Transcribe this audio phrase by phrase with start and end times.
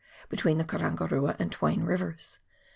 [0.29, 2.39] between the Karangarua and Twain Rivers.